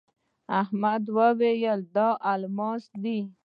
احمد 0.61 1.03
وويل: 1.17 1.79
دا 1.95 2.07
الماس 2.33 2.83
دی. 3.03 3.19